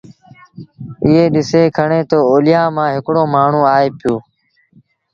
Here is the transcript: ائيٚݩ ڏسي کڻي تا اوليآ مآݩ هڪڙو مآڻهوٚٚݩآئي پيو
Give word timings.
ائيٚݩ 1.03 1.31
ڏسي 1.33 1.61
کڻي 1.77 2.01
تا 2.09 2.17
اوليآ 2.31 2.63
مآݩ 2.75 2.93
هڪڙو 2.95 3.23
مآڻهوٚٚݩآئي 3.33 3.89
پيو 3.99 4.15